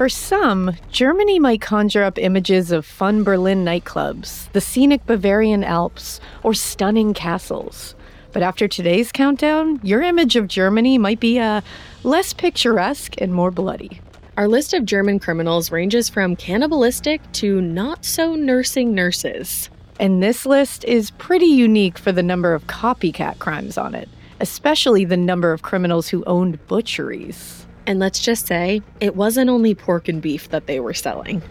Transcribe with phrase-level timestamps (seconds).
[0.00, 6.20] For some, Germany might conjure up images of fun Berlin nightclubs, the scenic Bavarian Alps,
[6.42, 7.94] or stunning castles.
[8.32, 11.60] But after today's countdown, your image of Germany might be uh,
[12.02, 14.00] less picturesque and more bloody.
[14.38, 19.68] Our list of German criminals ranges from cannibalistic to not so nursing nurses.
[19.98, 24.08] And this list is pretty unique for the number of copycat crimes on it,
[24.40, 27.59] especially the number of criminals who owned butcheries.
[27.86, 31.42] And let's just say, it wasn't only pork and beef that they were selling.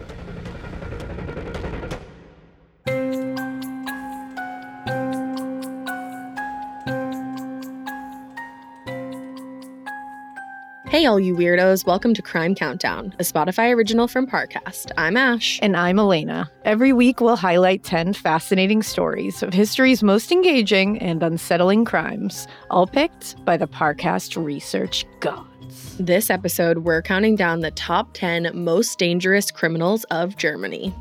[10.90, 14.90] Hey, all you weirdos, welcome to Crime Countdown, a Spotify original from Parcast.
[14.98, 15.58] I'm Ash.
[15.62, 16.50] And I'm Elena.
[16.64, 22.88] Every week, we'll highlight 10 fascinating stories of history's most engaging and unsettling crimes, all
[22.88, 25.49] picked by the Parcast Research Gods.
[25.98, 30.94] This episode, we're counting down the top 10 most dangerous criminals of Germany.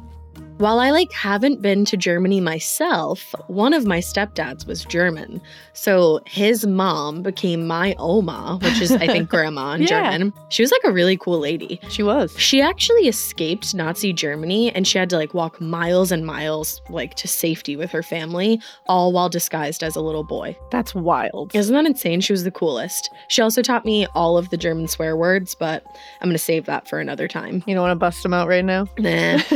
[0.60, 5.40] While I like haven't been to Germany myself, one of my stepdads was German.
[5.72, 9.88] So his mom became my Oma, which is I think grandma in Yeah.
[10.12, 10.34] German.
[10.50, 11.80] She was like a really cool lady.
[11.88, 12.38] She was.
[12.38, 17.16] She actually escaped Nazi Germany and she had to like walk miles and miles like
[17.16, 20.58] to safety with her family, all while disguised as a little boy.
[20.72, 21.56] That's wild.
[21.56, 22.20] Isn't that insane?
[22.20, 23.10] She was the coolest.
[23.30, 25.86] She also taught me all of the German swear words, but
[26.20, 27.64] I'm gonna save that for another time.
[27.66, 28.88] You don't want to bust them out right now?
[28.98, 29.40] Nah,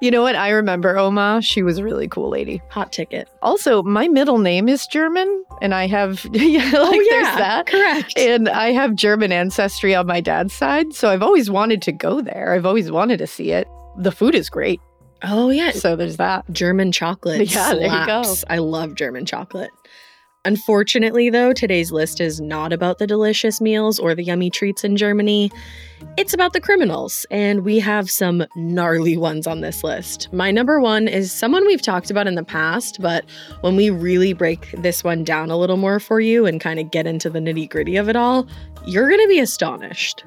[0.00, 0.36] You know what?
[0.36, 1.40] I remember Oma.
[1.42, 2.60] She was a really cool lady.
[2.68, 3.28] hot ticket.
[3.42, 7.66] Also, my middle name is German, and I have yeah, like oh, there's that.
[7.66, 8.18] correct.
[8.18, 12.20] And I have German ancestry on my dad's side, so I've always wanted to go
[12.20, 12.52] there.
[12.52, 13.68] I've always wanted to see it.
[13.96, 14.80] The food is great,
[15.22, 16.44] oh yeah, so there's that.
[16.50, 17.40] German chocolate.
[17.54, 18.22] Yeah, there you go.
[18.48, 19.70] I love German chocolate.
[20.46, 24.94] Unfortunately, though, today's list is not about the delicious meals or the yummy treats in
[24.94, 25.50] Germany.
[26.18, 30.30] It's about the criminals, and we have some gnarly ones on this list.
[30.34, 33.24] My number one is someone we've talked about in the past, but
[33.62, 36.90] when we really break this one down a little more for you and kind of
[36.90, 38.46] get into the nitty gritty of it all,
[38.84, 40.24] you're going to be astonished.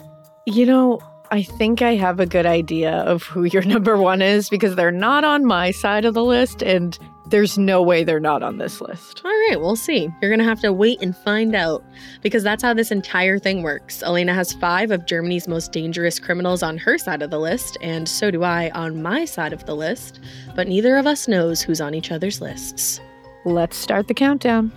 [0.47, 0.99] You know,
[1.29, 4.91] I think I have a good idea of who your number one is because they're
[4.91, 6.97] not on my side of the list, and
[7.29, 9.21] there's no way they're not on this list.
[9.25, 10.09] All right, we'll see.
[10.21, 11.83] You're going to have to wait and find out
[12.21, 14.01] because that's how this entire thing works.
[14.03, 18.07] Elena has five of Germany's most dangerous criminals on her side of the list, and
[18.07, 20.19] so do I on my side of the list,
[20.55, 22.99] but neither of us knows who's on each other's lists.
[23.45, 24.71] Let's start the countdown.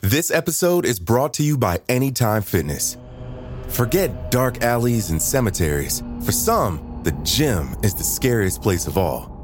[0.00, 2.96] This episode is brought to you by Anytime Fitness.
[3.68, 6.02] Forget dark alleys and cemeteries.
[6.24, 9.35] For some, the gym is the scariest place of all,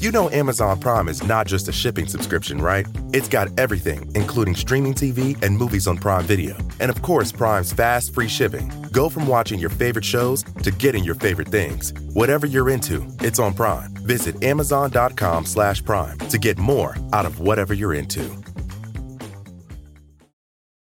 [0.00, 2.86] You know Amazon Prime is not just a shipping subscription, right?
[3.12, 6.56] It's got everything, including streaming TV and movies on Prime Video.
[6.78, 8.70] And of course, Prime's fast, free shipping.
[8.92, 11.92] Go from watching your favorite shows to getting your favorite things.
[12.12, 13.92] Whatever you're into, it's on Prime.
[14.06, 18.24] Visit amazon.com slash prime to get more out of whatever you're into.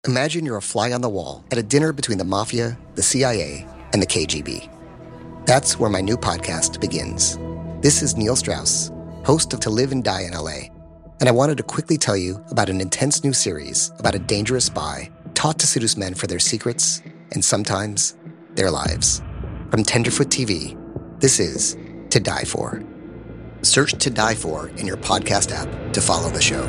[0.07, 3.67] Imagine you're a fly on the wall at a dinner between the mafia, the CIA,
[3.93, 4.67] and the KGB.
[5.45, 7.37] That's where my new podcast begins.
[7.81, 8.91] This is Neil Strauss,
[9.23, 10.69] host of To Live and Die in LA,
[11.19, 14.65] and I wanted to quickly tell you about an intense new series about a dangerous
[14.65, 17.01] spy taught to seduce men for their secrets
[17.31, 18.15] and sometimes
[18.55, 19.21] their lives.
[19.71, 20.77] From Tenderfoot TV,
[21.19, 21.77] this is
[22.09, 22.83] To Die For.
[23.61, 26.63] Search To Die For in your podcast app to follow the show.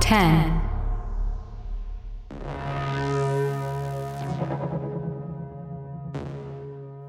[0.00, 0.51] Ten.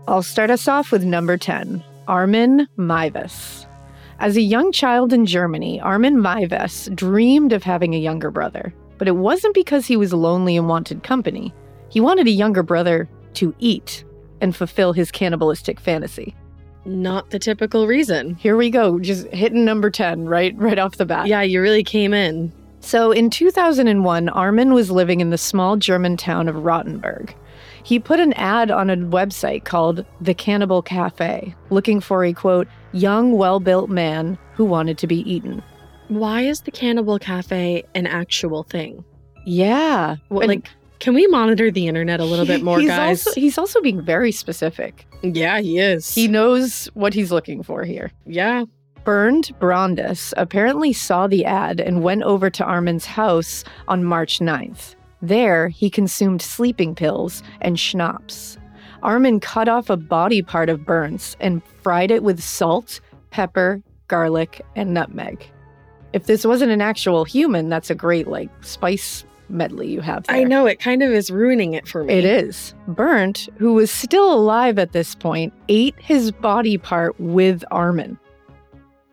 [0.05, 3.65] I'll start us off with number 10 Armin Meiwes.
[4.19, 9.07] As a young child in Germany, Armin Meiwes dreamed of having a younger brother, but
[9.07, 11.53] it wasn't because he was lonely and wanted company.
[11.87, 14.03] He wanted a younger brother to eat
[14.41, 16.35] and fulfill his cannibalistic fantasy.
[16.83, 18.35] Not the typical reason.
[18.35, 21.27] Here we go, just hitting number 10 right right off the bat.
[21.27, 22.51] Yeah, you really came in.
[22.81, 27.33] So in 2001, Armin was living in the small German town of Rotenburg.
[27.83, 32.67] He put an ad on a website called The Cannibal Cafe, looking for a quote,
[32.93, 35.61] young, well built man who wanted to be eaten.
[36.07, 39.03] Why is the Cannibal Cafe an actual thing?
[39.45, 40.15] Yeah.
[40.29, 40.69] Like
[40.99, 43.27] Can we monitor the internet a little bit more, he's guys?
[43.27, 45.05] Also, he's also being very specific.
[45.21, 46.13] yeah, he is.
[46.13, 48.11] He knows what he's looking for here.
[48.25, 48.63] yeah.
[49.05, 54.95] Bernd Brandes apparently saw the ad and went over to Armin's house on March 9th.
[55.23, 58.57] There, he consumed sleeping pills and schnapps.
[59.01, 62.99] Armin cut off a body part of Bernd's and fried it with salt,
[63.31, 65.49] pepper, garlic, and nutmeg.
[66.11, 70.35] If this wasn't an actual human, that's a great, like, spice medley you have there.
[70.35, 72.13] I know it kind of is ruining it for me.
[72.13, 72.73] It is.
[72.89, 78.19] Bernd, who was still alive at this point, ate his body part with Armin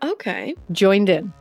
[0.02, 0.54] Okay.
[0.72, 1.32] joined in.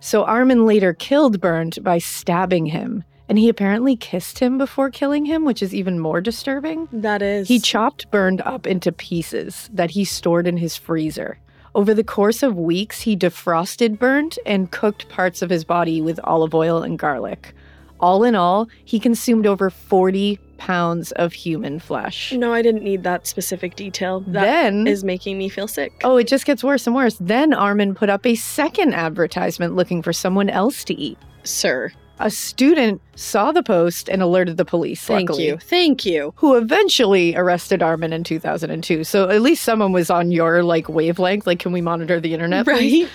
[0.00, 5.24] So Armin later killed Bernd by stabbing him, and he apparently kissed him before killing
[5.24, 6.86] him, which is even more disturbing.
[6.92, 7.48] That is.
[7.48, 11.38] He chopped Bernd up into pieces that he stored in his freezer.
[11.74, 16.20] Over the course of weeks, he defrosted Bernd and cooked parts of his body with
[16.24, 17.54] olive oil and garlic.
[18.00, 22.34] All in all, he consumed over 40 pounds of human flesh.
[22.34, 24.20] No, I didn't need that specific detail.
[24.26, 26.02] That then is making me feel sick.
[26.04, 27.16] Oh, it just gets worse and worse.
[27.18, 31.16] Then Armin put up a second advertisement looking for someone else to eat.
[31.44, 31.90] sir.
[32.24, 35.02] A student saw the post and alerted the police.
[35.02, 35.56] Thank luckily, you.
[35.58, 36.32] Thank you.
[36.36, 39.02] Who eventually arrested Armin in 2002.
[39.02, 41.48] So at least someone was on your like wavelength.
[41.48, 42.64] Like, can we monitor the internet?
[42.64, 43.04] please?
[43.04, 43.12] Right?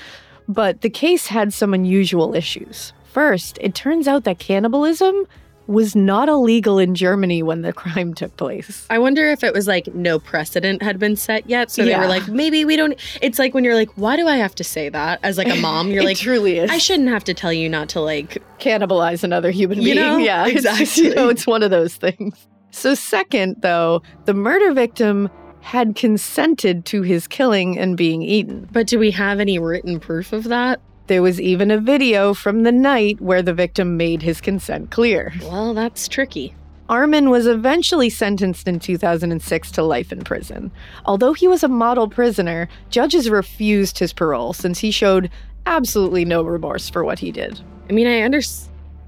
[0.49, 2.91] But the case had some unusual issues.
[3.05, 5.25] First, it turns out that cannibalism
[5.67, 8.85] was not illegal in Germany when the crime took place.
[8.89, 11.69] I wonder if it was like no precedent had been set yet.
[11.69, 11.99] So they Yeah.
[11.99, 12.95] were like, maybe we don't.
[13.21, 15.19] It's like when you're like, why do I have to say that?
[15.23, 16.71] As like a mom, you're like, truly is.
[16.71, 18.41] I shouldn't have to tell you not to like.
[18.59, 19.97] cannibalize another human You being.
[19.97, 20.17] know?
[20.17, 21.03] yeah, it's Exactly.
[21.09, 22.47] you know, it's one of those things.
[22.71, 25.29] So, second, though, the murder victim
[25.61, 28.67] had consented to his killing and being eaten.
[28.71, 30.79] But do we have any written proof of that?
[31.07, 35.33] There was even a video from the night where the victim made his consent clear.
[35.41, 36.53] Well, that's tricky.
[36.89, 40.71] Armin was eventually sentenced in 2006 to life in prison.
[41.05, 45.29] Although he was a model prisoner, judges refused his parole since he showed
[45.65, 47.59] absolutely no remorse for what he did.
[47.89, 48.39] I mean, I under,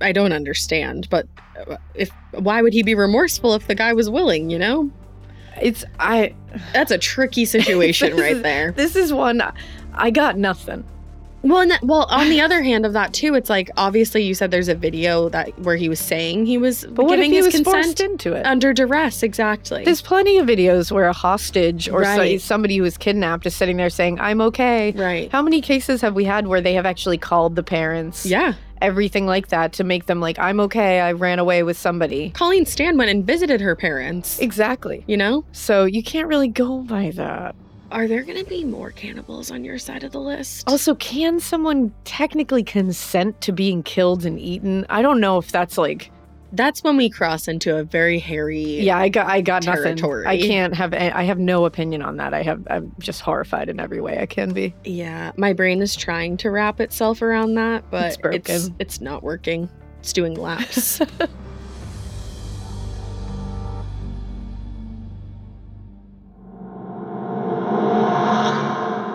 [0.02, 1.26] I don't understand, but
[1.70, 4.50] uh, if why would he be remorseful if the guy was willing?
[4.50, 4.92] You know,
[5.62, 6.36] It's I
[6.74, 8.72] that's a tricky situation right is- there.
[8.74, 9.42] This is one
[9.94, 10.84] I got nothing.
[11.42, 14.34] Well, and that, well, on the other hand of that too, it's like obviously you
[14.34, 17.32] said there's a video that where he was saying he was But what if giving
[17.32, 18.46] he his was consent forced into it?
[18.46, 19.24] under duress.
[19.24, 19.86] Exactly.
[19.86, 22.42] There's plenty of videos where a hostage or so- Right.
[22.42, 25.30] somebody who was kidnapped is sitting there saying, "I'm okay." right.
[25.32, 28.26] How many cases have we had where they have actually called the parents?
[28.26, 28.54] Yeah.
[28.82, 31.00] Everything like that to make them like, "I'm okay.
[31.02, 34.40] I ran away with somebody." Colleen Stan went and visited her parents.
[34.40, 35.04] Exactly.
[35.08, 37.56] You know, So you can't really go by that.
[37.92, 40.68] Are there going to be more cannibals on your side of the list?
[40.70, 44.86] Also, can someone technically consent to being killed and eaten?
[44.90, 46.12] I don't know if that's like
[46.52, 48.82] That's when we cross into a very hairy.
[48.82, 50.24] Yeah, I got I got territory.
[50.26, 50.44] nothing.
[50.44, 52.34] I can't have i have no opinion on that.
[52.34, 54.74] I have I'm just horrified in every way I can be.
[54.84, 55.32] Yeah.
[55.38, 58.42] My brain is trying to wrap itself around that, but It's broken.
[58.46, 59.70] it's, it's not working.
[60.00, 61.02] It's doing laps.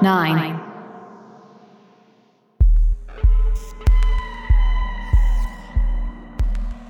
[0.05, 0.61] nine,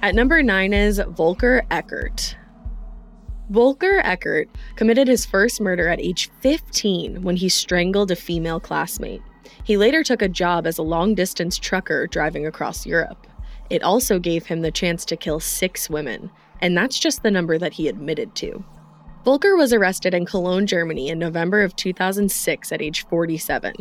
[0.02, 2.36] At number nine is Volker Eckert.
[3.48, 9.22] Volker Eckert committed his first murder at age 15 when he strangled a female classmate.
[9.62, 13.26] He later took a job as a long distance trucker driving across Europe.
[13.70, 16.30] It also gave him the chance to kill six women,
[16.60, 18.64] and that's just the number that he admitted to.
[19.24, 23.72] Volker was arrested in Cologne, Germany in November of 2006 at age 47.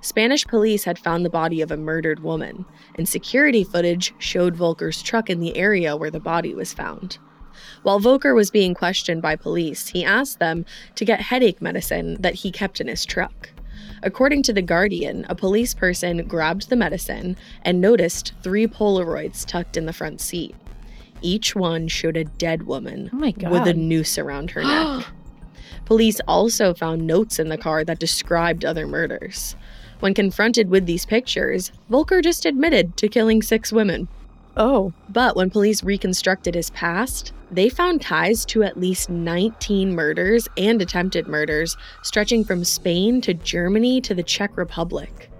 [0.00, 5.02] Spanish police had found the body of a murdered woman, and security footage showed Volker's
[5.02, 7.18] truck in the area where the body was found.
[7.82, 12.34] While Volker was being questioned by police, he asked them to get headache medicine that
[12.34, 13.50] he kept in his truck.
[14.04, 19.76] According to The Guardian, a police person grabbed the medicine and noticed three Polaroids tucked
[19.76, 20.54] in the front seat.
[21.24, 25.06] Each one showed a dead woman Oh with a noose around her neck.
[25.86, 29.56] Police also found notes in the car that described other murders.
[30.00, 34.08] When confronted with these pictures, Volker just admitted to killing six women.
[34.56, 40.46] Oh, But when police reconstructed his past, they found ties to at least 19 murders
[40.56, 45.30] and attempted murders stretching from Spain to Germany to the Czech Republic.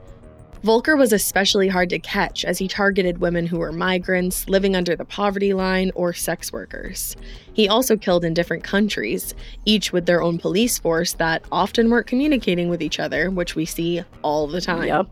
[0.64, 4.96] Volker was especially hard to catch as he targeted women who were migrants, living under
[4.96, 7.18] the poverty line, or sex workers.
[7.52, 9.34] He also killed in different countries,
[9.66, 13.66] each with their own police force that often weren't communicating with each other, which we
[13.66, 14.88] see all the time.
[14.88, 15.06] yep.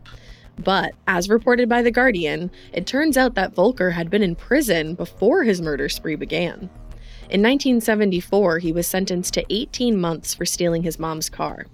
[0.57, 4.95] But, as reported by The Guardian, it turns out that Volker had been in prison
[4.95, 6.67] before his murder spree began.
[7.29, 11.67] In 1974, he was sentenced to 18 months for stealing his mom's car.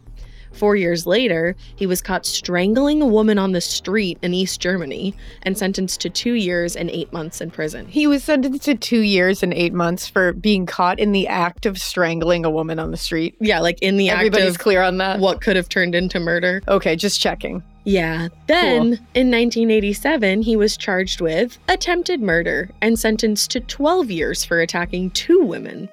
[0.52, 5.14] Four years later, he was caught strangling a woman on the street in East Germany
[5.44, 7.88] and sentenced to two years and eight months in prison.
[7.88, 11.66] He was sentenced to two years and eight months for being caught in the act
[11.66, 13.36] of strangling a woman on the street.
[13.40, 15.20] Yeah, like in the Everybody's act of clear on that.
[15.20, 16.62] what could have turned into murder.
[16.68, 17.64] Okay, just checking.
[17.86, 18.28] Yeah.
[18.48, 24.60] Then, in 1987, he was charged with attempted murder and sentenced to 12 years for
[24.60, 25.90] attacking two women.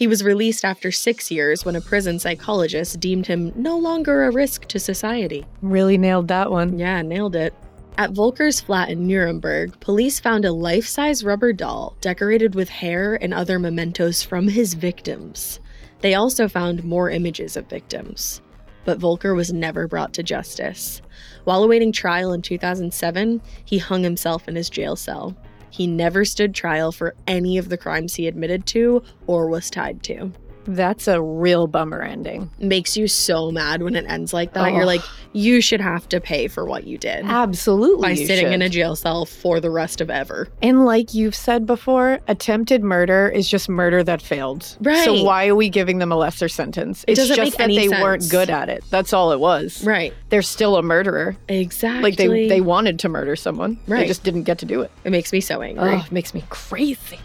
[0.00, 4.30] He was released after six years when a prison psychologist deemed him no longer a
[4.30, 5.44] risk to society.
[5.60, 6.78] Really nailed that one.
[6.78, 7.52] Yeah, nailed it.
[7.98, 13.22] At Volker's flat in Nuremberg, police found a life size rubber doll decorated with hair
[13.22, 15.60] and other mementos from his victims.
[16.00, 18.40] They also found more images of victims.
[18.86, 21.02] But Volker was never brought to justice.
[21.44, 25.36] While awaiting trial in 2007, he hung himself in his jail cell.
[25.70, 30.02] He never stood trial for any of the crimes he admitted to or was tied
[30.04, 30.32] to.
[30.76, 32.50] That's a real bummer ending.
[32.58, 34.72] Makes you so mad when it ends like that.
[34.72, 38.08] You're like, you should have to pay for what you did Absolutely.
[38.08, 40.48] by sitting in a jail cell for the rest of ever.
[40.62, 44.76] And like you've said before, attempted murder is just murder that failed.
[44.80, 45.04] Right.
[45.04, 47.04] So why are we giving them a lesser sentence?
[47.04, 48.84] It It's doesn't just make that any they weren't good at it.
[48.90, 49.84] That's all it was.
[49.84, 50.14] Right.
[50.28, 51.36] They're still a murderer.
[51.48, 52.02] Exactly.
[52.02, 53.78] Like they they wanted to murder someone.
[53.86, 54.00] Right.
[54.00, 54.90] They just didn't get to do it.
[55.04, 55.90] It makes me so angry.
[55.90, 57.18] Oh, it makes me crazy.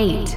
[0.00, 0.36] Eight,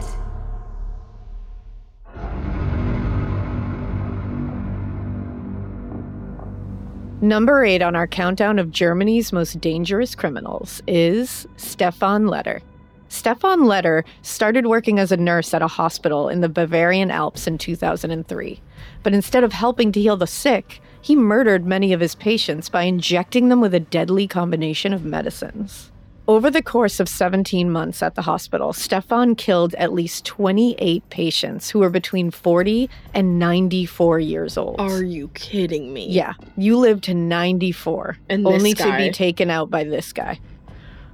[7.21, 12.61] Number eight on our countdown of Germany's most dangerous criminals is Stefan Letter.
[13.07, 17.57] Stefan Letter started working as a nurse at a hospital in the Bavarian Alps in
[17.57, 18.59] 2003.
[19.03, 22.83] But instead of helping to heal the sick, he murdered many of his patients by
[22.83, 25.92] injecting them with a deadly combination of medicines.
[26.25, 31.69] Over the course of 17 months at the hospital, Stefan killed at least 28 patients
[31.69, 34.79] who were between 40 and 94 years old.
[34.79, 36.07] Are you kidding me?
[36.07, 40.39] Yeah, you live to 94, And only to be taken out by this guy.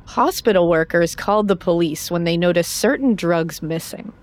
[0.06, 4.14] Hospital workers called the police when they noticed certain drugs missing.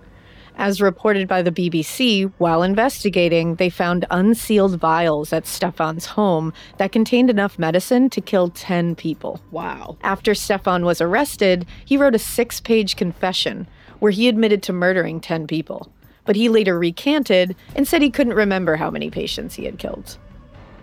[0.58, 6.92] As reported by the BBC, while investigating, they found unsealed vials at Stefan's home that
[6.92, 9.40] contained enough medicine to kill 10 people.
[9.50, 9.98] Wow.
[10.02, 13.66] After Stefan was arrested, he wrote a six page confession
[13.98, 15.92] where he admitted to murdering 10 people.
[16.24, 20.16] But he later recanted and said he couldn't remember how many patients he had killed.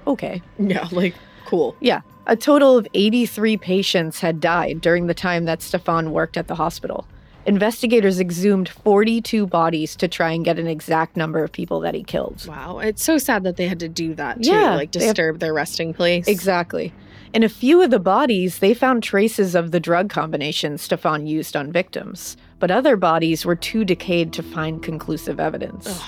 [0.05, 0.41] Okay.
[0.59, 1.15] Yeah, like
[1.45, 1.75] cool.
[1.79, 2.01] Yeah.
[2.27, 6.55] A total of 83 patients had died during the time that Stefan worked at the
[6.55, 7.05] hospital.
[7.45, 12.03] Investigators exhumed 42 bodies to try and get an exact number of people that he
[12.03, 12.45] killed.
[12.47, 12.79] Wow.
[12.79, 15.39] It's so sad that they had to do that to Yeah, like they have- disturb
[15.39, 16.27] their resting place.
[16.27, 16.93] Exactly.
[17.33, 21.55] In a few of the bodies, they found traces of the drug combination Stefan used
[21.57, 25.99] on victims, but other bodies were too decayed to find conclusive evidence,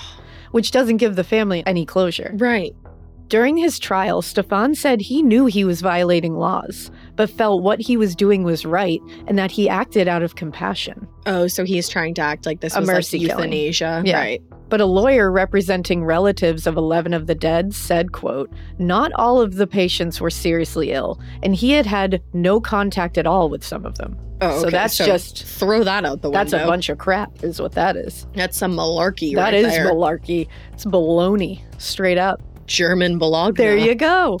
[0.52, 2.30] which doesn't give the family any closure.
[2.36, 2.74] Right.
[3.28, 7.96] During his trial, Stefan said he knew he was violating laws, but felt what he
[7.96, 11.08] was doing was right and that he acted out of compassion.
[11.26, 14.02] Oh, so he's trying to act like this A was mercy like euthanasia.
[14.04, 14.18] Yeah.
[14.20, 14.42] Right.
[14.68, 19.56] But a lawyer representing relatives of 11 of the dead said, quote, "Not all of
[19.56, 23.84] the patients were seriously ill, and he had had no contact at all with some
[23.86, 24.70] of them." Oh, So okay.
[24.76, 26.38] that's just- throw that out the window.
[26.38, 28.26] That's a bunch of crap is what that is.
[28.34, 29.34] That's some malarkey.
[29.34, 29.86] That right is there.
[29.86, 30.46] malarkey.
[30.74, 32.42] It's baloney, straight up.
[32.66, 33.52] German Bologna.
[33.56, 34.40] There you go.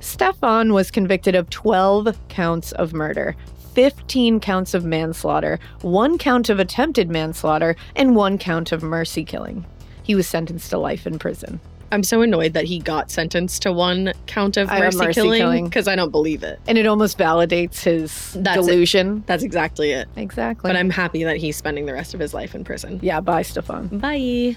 [0.00, 3.34] Stefan was convicted of 12 counts of murder,
[3.74, 9.64] 15 counts of manslaughter, one count of attempted manslaughter, and one count of mercy killing.
[10.02, 11.58] He was sentenced to life in prison.
[11.90, 15.86] I'm so annoyed that he got sentenced to one count of mercy, mercy killing because
[15.86, 16.58] I don't believe it.
[16.66, 18.70] And it almost validates his That's it.
[18.70, 19.22] delusion.
[19.26, 20.08] That's exactly it.
[20.16, 20.68] Exactly.
[20.68, 22.98] But I'm happy that he's spending the rest of his life in prison.
[23.02, 23.86] yeah, bye, Stefan.
[23.98, 24.56] Bye.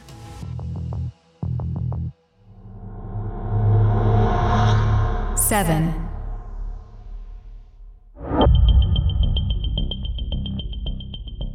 [5.47, 5.93] Seven,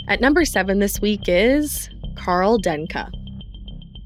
[0.09, 3.07] At number seven this week is Karl Denke.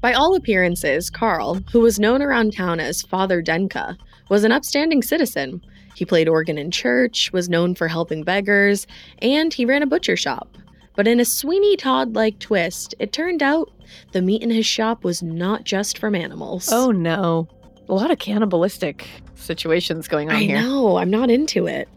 [0.01, 3.95] By all appearances, Karl, who was known around town as Father Denke,
[4.29, 5.61] was an upstanding citizen.
[5.95, 8.87] He played organ in church, was known for helping beggars,
[9.21, 10.57] and he ran a butcher shop.
[10.97, 13.71] But in a Sweeney Todd like twist, it turned out
[14.11, 16.67] the meat in his shop was not just from animals.
[16.73, 17.47] Oh no.
[17.87, 20.61] A lot of cannibalistic situations going on I here.
[20.61, 21.87] know, I'm not into it.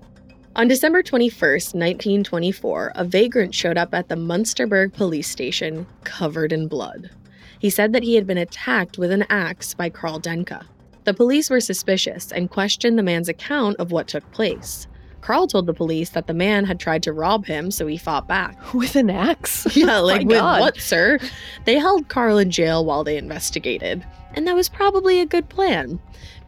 [0.57, 6.67] On December 21st, 1924, a vagrant showed up at the Munsterberg police station covered in
[6.69, 7.11] blood.
[7.61, 10.65] He said that he had been attacked with an axe by Karl Denke.
[11.05, 14.87] The police were suspicious and questioned the man's account of what took place.
[15.21, 18.27] Karl told the police that the man had tried to rob him, so he fought
[18.27, 18.57] back.
[18.75, 19.67] With an axe?
[19.77, 20.61] Yeah, oh like with God.
[20.61, 21.19] what, sir?
[21.65, 24.05] They held Karl in jail while they investigated.
[24.35, 26.01] And that was probably a good plan.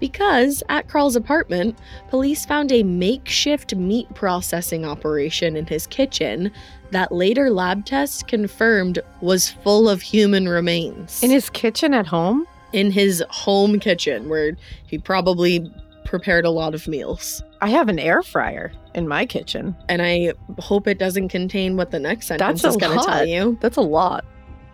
[0.03, 1.79] Because at Karl's apartment,
[2.11, 6.51] police found a makeshift meat processing operation in his kitchen
[6.91, 11.23] that later lab tests confirmed was full of human remains.
[11.23, 12.49] In his kitchen at home?
[12.73, 14.57] in his home kitchen, where
[14.87, 15.71] he probably
[16.05, 17.43] prepared a lot of meals.
[17.61, 19.77] I have an air fryer in my kitchen.
[19.89, 23.27] And I hope it doesn't contain what the next sentence That's is going to tell
[23.27, 23.59] you.
[23.61, 24.25] That's a lot.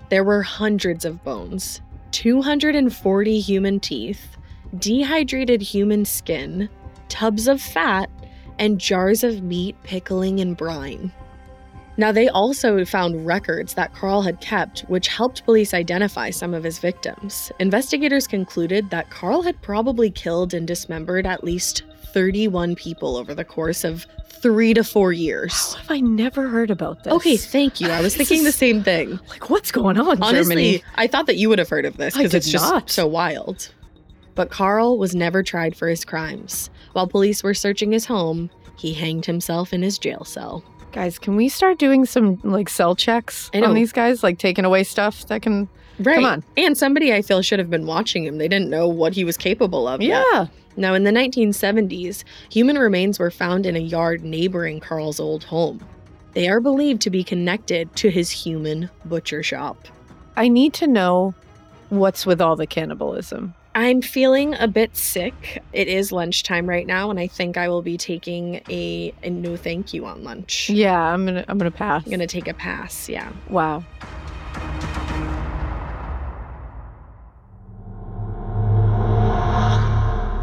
[0.08, 1.80] There were hundreds of bones,
[2.12, 4.37] 240 human teeth,
[4.76, 6.68] dehydrated human skin,
[7.08, 8.10] tubs of fat,
[8.58, 11.12] and jars of meat pickling in brine.
[11.96, 16.62] Now, they also found records that Karl had kept, which helped police identify some of
[16.62, 17.50] his victims.
[17.58, 21.82] Investigators concluded that Karl had probably killed and dismembered at least
[22.12, 25.75] 31 people over the course of three to four years.
[25.75, 27.12] How have I never heard about this?
[27.14, 27.90] Okay, thank you.
[27.90, 29.18] I was thinking the same thing.
[29.28, 30.82] Like, what's going on, Honestly, Germany?
[30.94, 32.90] I thought that you would have heard of this because it's just not.
[32.90, 33.70] so wild.
[34.38, 36.71] But Karl was never tried for his crimes.
[36.92, 40.62] While police were searching his home, he hanged himself in his jail cell.
[40.92, 44.23] Guys, can we start doing some like cell checks on these guys?
[44.23, 45.68] Like taking away stuff that can.
[45.99, 46.25] Right.
[46.25, 46.45] on.
[46.57, 48.38] And somebody I feel should have been watching him.
[48.38, 50.25] They didn't know what he was capable of yet.
[50.33, 50.47] Yeah.
[50.76, 55.85] Now, in the 1970s, human remains were found in a yard neighboring Karl's old home.
[56.35, 59.88] They are believed to be connected to his human butcher shop.
[60.37, 61.35] I need to know
[61.88, 63.54] what's with all the cannibalism.
[63.78, 65.62] I'm feeling a bit sick.
[65.73, 69.56] It is lunchtime right now, and I think I will be taking a, a no
[69.56, 70.68] thank you on lunch.
[70.68, 72.04] Yeah, I'm gonna I'm gonna pass.
[72.04, 73.30] I'm gonna take a pass, yeah.
[73.49, 73.85] Wow.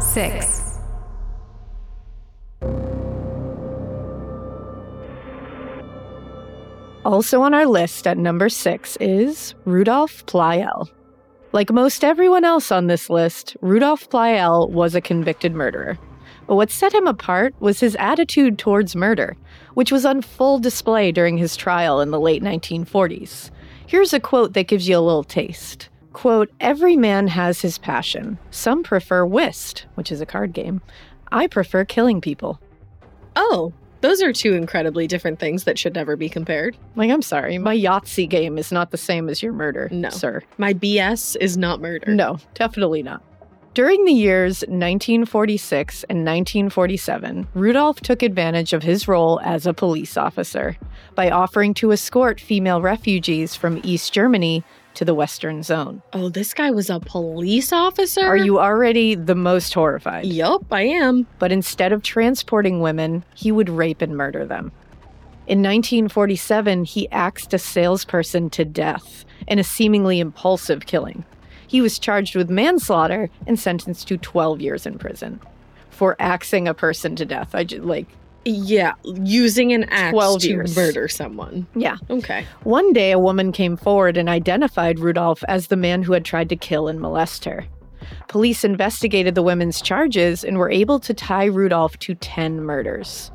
[0.00, 0.80] six,
[7.04, 10.88] Also on our list at number six is Rudolf Pleil.
[11.56, 15.98] Like most everyone else on this list, Rudolf Pleil was a convicted murderer.
[16.46, 19.38] But what set him apart was his attitude towards murder,
[19.72, 23.50] which was on full display during his trial in the late 1940s.
[23.86, 25.88] Here's a quote that gives you a little taste.
[26.12, 28.38] Quote, Every man has his passion.
[28.50, 30.82] Some prefer whist, which is a card game.
[31.32, 32.60] I prefer killing people.
[33.34, 36.76] Oh, those are two incredibly different things that should never be compared.
[36.96, 40.10] Like, I'm sorry, my Yahtzee game is not the same as your murder, No.
[40.10, 40.42] sir.
[40.58, 42.12] My BS is not murder.
[42.14, 43.22] No, definitely not.
[43.74, 50.16] During the years 1946 and 1947, Rudolph took advantage of his role as a police
[50.16, 50.76] officer
[51.14, 54.64] by offering to escort female refugees from East Germany
[54.96, 56.02] to the Western Zone.
[56.12, 58.22] Oh, this guy was a police officer?
[58.22, 60.26] Are you already the most horrified?
[60.26, 61.26] Yup, I am.
[61.38, 64.72] But instead of transporting women, he would rape and murder them.
[65.46, 71.24] In 1947, he axed a salesperson to death in a seemingly impulsive killing.
[71.68, 75.40] He was charged with manslaughter and sentenced to 12 years in prison
[75.90, 77.54] for axing a person to death.
[77.54, 78.06] I just like,
[78.48, 80.76] Yeah, using an axe 12 to years.
[80.76, 81.66] murder someone.
[81.74, 81.96] yeah.
[82.08, 82.46] Okay.
[82.62, 86.48] One day, a woman came forward and identified Rudolph as the man who had tried
[86.50, 87.66] to kill and molest her.
[88.28, 93.32] Police investigated the women's charges and were able to tie Rudolph to 10 murders.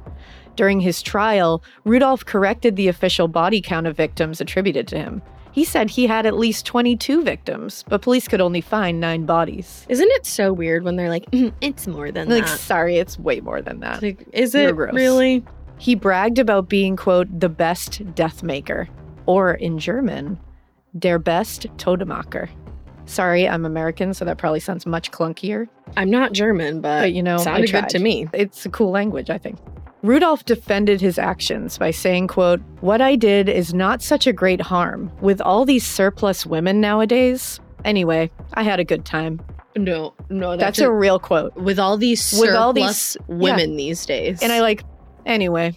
[0.55, 5.21] During his trial, Rudolph corrected the official body count of victims attributed to him.
[5.53, 9.85] He said he had at least 22 victims, but police could only find nine bodies.
[9.89, 12.51] Isn't it so weird when they're like, "Mm, it's more than Like, that?
[12.51, 14.01] Like, sorry, it's way more than that.
[14.01, 14.93] Like, is You're it gross.
[14.93, 15.43] really?
[15.77, 18.87] He bragged about being, quote, the best death maker,
[19.25, 20.39] or in German,
[20.97, 22.47] der best Todemacher.
[23.05, 25.67] Sorry, I'm American, so that probably sounds much clunkier.
[25.97, 28.27] I'm not German, but, But, you know, sounded good to me.
[28.31, 29.57] It's a cool language, I think.
[30.03, 34.61] Rudolph defended his actions by saying, quote, What I did is not such a great
[34.61, 35.11] harm.
[35.21, 37.59] With all these surplus women nowadays.
[37.85, 39.39] Anyway, I had a good time.
[39.75, 41.55] No, no, That's a real quote.
[41.55, 44.41] with all these surplus With all these- women these days.
[44.41, 44.83] And I like,
[45.25, 45.75] anyway,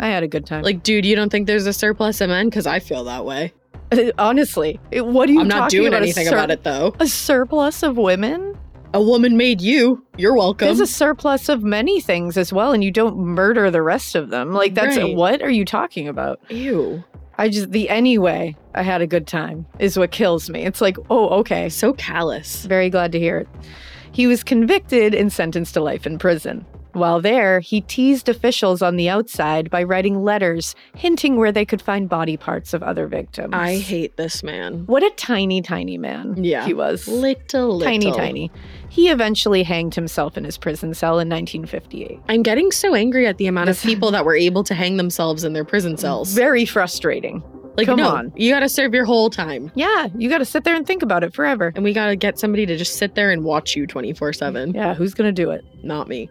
[0.00, 0.62] I had a good time.
[0.64, 2.48] like, dude, you don't think there's a surplus of men?
[2.48, 3.52] Because I feel that way.
[4.18, 6.00] honestly, it- what are you I'm not talking doing about?
[6.02, 6.94] A anything sur- about it though.
[6.98, 8.56] A surplus of women?
[8.94, 10.04] A woman made you.
[10.16, 10.66] You're welcome.
[10.66, 14.30] There's a surplus of many things as well, and you don't murder the rest of
[14.30, 14.52] them.
[14.52, 15.14] Like, that's Right.
[15.14, 16.40] what are you talking about?
[16.50, 17.04] Ew.
[17.38, 20.62] I just, the anyway, I had a good time is what kills me.
[20.64, 21.68] It's like, oh, okay.
[21.68, 22.64] So callous.
[22.64, 23.48] Very glad to hear it.
[24.12, 26.64] He was convicted and sentenced to life in prison.
[26.96, 31.82] While there, he teased officials on the outside by writing letters hinting where they could
[31.82, 33.52] find body parts of other victims.
[33.52, 34.86] I hate this man.
[34.86, 36.64] What a tiny, tiny man Yeah.
[36.64, 37.06] he was.
[37.06, 37.80] Little, little.
[37.80, 38.50] Tiny, tiny.
[38.88, 42.18] He eventually hanged himself in his prison cell in 1958.
[42.30, 45.44] I'm getting so angry at the amount of people that were able to hang themselves
[45.44, 46.32] in their prison cells.
[46.32, 47.42] Very frustrating.
[47.76, 48.32] Like, come no, on.
[48.36, 49.70] you got to serve your whole time.
[49.74, 51.72] Yeah, you got to sit there and think about it forever.
[51.74, 54.72] And we got to get somebody to just sit there and watch you 24 7.
[54.72, 55.62] Yeah, who's going to do it?
[55.82, 56.30] Not me.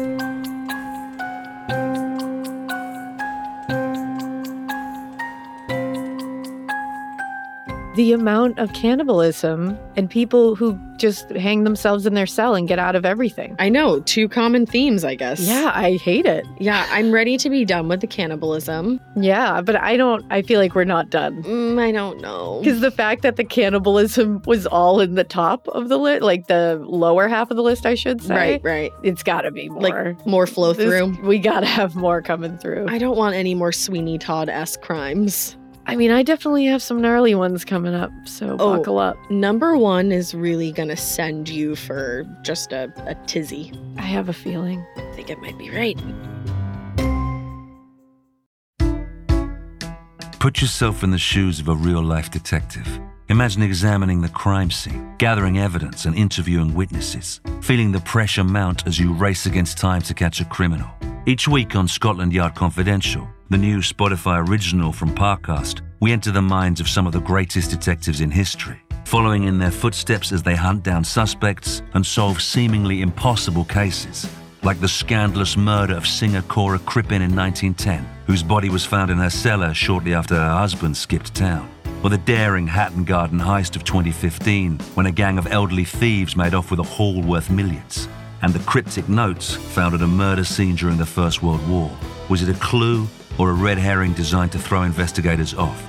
[7.95, 12.79] The amount of cannibalism and people who just hang themselves in their cell and get
[12.79, 13.55] out of everything.
[13.59, 15.41] I know, two common themes, I guess.
[15.41, 16.45] Yeah, I hate it.
[16.59, 18.99] Yeah, I'm ready to be done with the cannibalism.
[19.17, 21.43] Yeah, but I don't, I feel like we're not done.
[21.43, 22.59] Mm, I don't know.
[22.63, 26.47] Because the fact that the cannibalism was all in the top of the list, like
[26.47, 28.35] the lower half of the list, I should say.
[28.35, 28.91] Right, right.
[29.03, 29.81] It's got to be more.
[29.81, 31.27] Like more flow This- through.
[31.27, 32.85] we got to have more coming through.
[32.87, 35.57] I, I don't want any more Sweeney Todd esque crimes.
[35.95, 38.77] Mean, I definitely have some gnarly ones coming up, so Oh.
[38.77, 39.17] buckle up.
[39.29, 43.71] Number one is really gonna send you for just a, a tizzy.
[43.97, 44.85] I have a feeling.
[44.97, 45.97] I think it might be right.
[50.39, 52.87] Put yourself in the shoes of a real life detective.
[53.29, 58.99] Imagine examining the crime scene, gathering evidence, and interviewing witnesses, feeling the pressure mount as
[58.99, 60.89] you race against time to catch a criminal.
[61.27, 66.41] Each week on Scotland Yard Confidential, the new Spotify original from Parcast, we enter the
[66.41, 70.55] minds of some of the greatest detectives in history, following in their footsteps as they
[70.55, 74.25] hunt down suspects and solve seemingly impossible cases
[74.63, 79.17] like the scandalous murder of singer Cora Crippen in 1910, whose body was found in
[79.17, 81.69] her cellar shortly after her husband skipped town,
[82.05, 86.53] or the daring Hatton Garden heist of 2015, when a gang of elderly thieves made
[86.53, 88.07] off with a haul worth millions,
[88.43, 91.91] and the cryptic notes found at a murder scene during the First World War.
[92.29, 95.87] Was it a clue or a red herring designed to throw investigators off?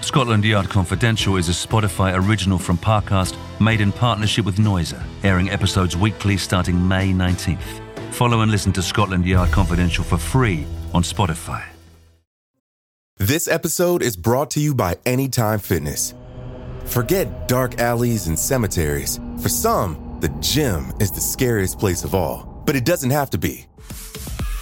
[0.00, 5.50] Scotland Yard Confidential is a Spotify original from Parcast made in partnership with Noiser, airing
[5.50, 7.80] episodes weekly starting May 19th.
[8.12, 11.64] Follow and listen to Scotland Yard Confidential for free on Spotify.
[13.18, 16.14] This episode is brought to you by Anytime Fitness.
[16.84, 19.18] Forget dark alleys and cemeteries.
[19.42, 23.38] For some, the gym is the scariest place of all, but it doesn't have to
[23.38, 23.66] be.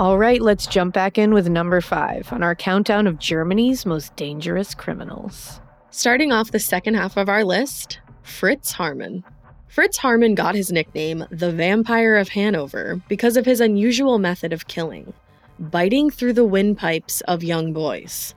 [0.00, 4.16] All right, let's jump back in with number five on our countdown of Germany's most
[4.16, 5.60] dangerous criminals.
[5.90, 9.24] Starting off the second half of our list, Fritz Haarmann.
[9.68, 14.68] Fritz Haarmann got his nickname, the Vampire of Hanover, because of his unusual method of
[14.68, 15.12] killing,
[15.58, 18.34] biting through the windpipes of young boys.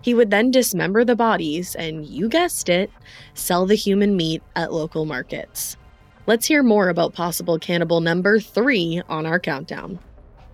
[0.00, 2.90] He would then dismember the bodies and, you guessed it,
[3.34, 5.76] sell the human meat at local markets.
[6.26, 9.98] Let's hear more about possible cannibal number three on our countdown.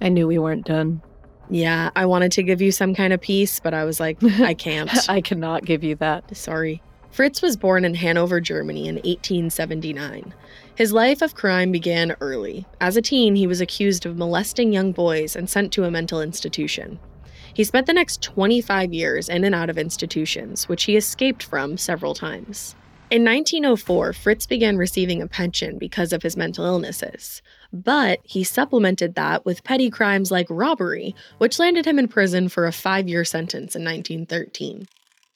[0.01, 1.03] I knew we weren't done.
[1.51, 4.55] Yeah, I wanted to give you some kind of peace, but I was like, I
[4.59, 5.09] can't.
[5.09, 6.37] I cannot give you that.
[6.37, 6.83] Sorry.
[7.11, 10.35] Fritz was born in Hanover, Germany in 1879.
[10.75, 12.67] His life of crime began early.
[12.81, 16.21] As a teen, he was accused of molesting young boys and sent to a mental
[16.21, 17.01] institution.
[17.55, 21.77] He spent the next 25 years in and out of institutions, which he escaped from
[21.77, 22.77] several times.
[23.11, 27.41] In 1904, Fritz began receiving a pension because of his mental illnesses,
[27.73, 32.67] but he supplemented that with petty crimes like robbery, which landed him in prison for
[32.67, 34.89] a five year sentence in 1913.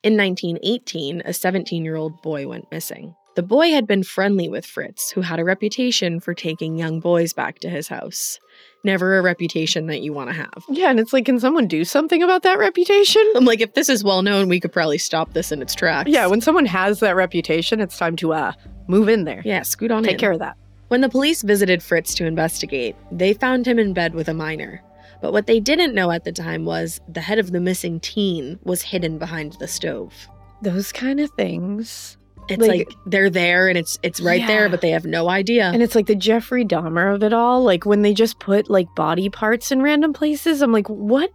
[0.03, 3.15] In 1918, a 17 year old boy went missing.
[3.35, 7.33] The boy had been friendly with Fritz, who had a reputation for taking young boys
[7.33, 8.39] back to his house.
[8.85, 10.63] Never a reputation that you want to have.
[10.69, 13.23] Yeah, and it's like, can someone do something about that reputation?
[13.35, 16.11] I'm like, if this is well known, we could probably stop this in its tracks.
[16.11, 18.53] Yeah, when someone has that reputation, it's time to uh
[18.89, 19.41] move in there.
[19.47, 20.19] yeah, scoot on Take in.
[20.19, 20.57] care of that.
[20.89, 24.83] When the police visited Fritz to investigate, they found him in bed with a minor.
[25.23, 28.59] But what they didn't know at the time was the head of the missing teen
[28.65, 30.13] was hidden behind the stove.
[30.61, 32.19] Those kind of things.
[32.49, 35.67] It's Like- like, they're there and it's it's right there, but they have no idea.
[35.73, 37.63] And it's like the Jeffrey Dahmer of it all.
[37.63, 41.33] Like when they just put like body parts in random places, I'm like, what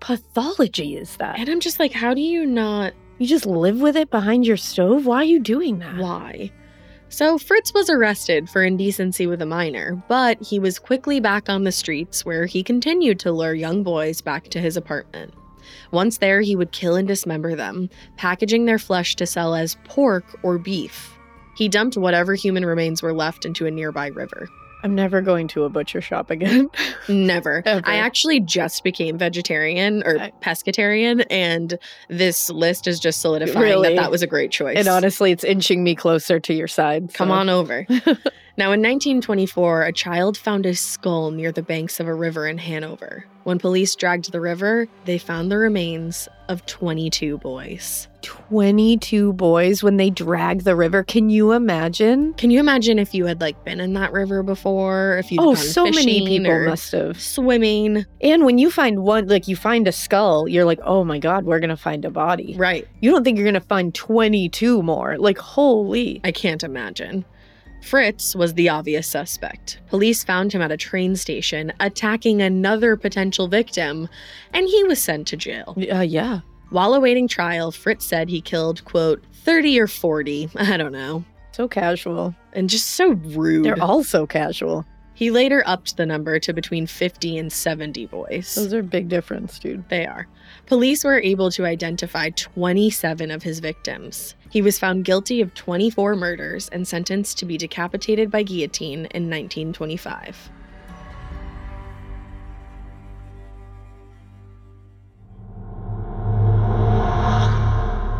[0.00, 1.38] pathology is that?
[1.38, 4.56] and I'm just like, how do you not You just live with it behind your
[4.56, 5.06] stove?
[5.06, 5.96] Why are you doing that?
[5.96, 6.50] why?
[7.08, 11.64] So Fritz was arrested for indecency with a minor, but he was quickly back on
[11.64, 15.32] the streets where he continued to lure young boys back to his apartment.
[15.90, 20.24] Once there, he would kill and dismember them, packaging their flesh to sell as pork
[20.42, 21.16] or beef.
[21.56, 24.48] He dumped whatever human remains were left into a nearby river.
[24.84, 26.68] I'm never going to a butcher shop again.
[27.08, 27.62] Never.
[27.64, 27.82] Ever.
[27.88, 33.90] I actually just became vegetarian or I- pescatarian, and this list is just solidifying Really?
[33.90, 34.76] that that was a great choice.
[34.76, 37.14] and honestly, it's inching me closer to your side.
[37.14, 37.86] Come so- on over.
[38.56, 42.58] now, in 1924, a child found a skull near the banks of a river in
[42.58, 43.24] Hanover.
[43.44, 48.06] When police dragged the river, they found the remains of 22 boys.
[48.20, 51.02] 22 boys when they drag the river.
[51.02, 52.34] Can you imagine?
[52.34, 55.16] Can you imagine if you had like been in that river before?
[55.18, 57.20] If you Oh, so many people must have.
[57.20, 61.18] swimming, And when you find one, like you find a skull, you're like, oh my
[61.18, 62.54] God, we're going to find a body.
[62.56, 62.86] right?
[63.00, 65.18] You don't think you're going to find 22 more.
[65.18, 66.20] Like, holy.
[66.22, 67.24] I can't imagine.
[67.82, 69.80] Fritz was the obvious suspect.
[69.88, 74.08] Police found him at a train station attacking another potential victim,
[74.54, 75.76] and he was sent to jail.
[75.92, 76.40] Uh, yeah.
[76.70, 81.68] While awaiting trial, Fritz said he killed, quote, 30 or 40, I don't know, So
[81.68, 82.34] casual.
[82.54, 83.64] and just so rude.
[83.66, 84.86] They're all so casual.
[85.14, 88.54] he later upped the number to between 50 and 70 boys.
[88.54, 89.86] Those are a big difference, dude.
[89.90, 90.26] They are.
[90.66, 94.34] Police were able to identify 27 of his victims.
[94.52, 99.30] He was found guilty of 24 murders and sentenced to be decapitated by guillotine in
[99.30, 100.50] 1925.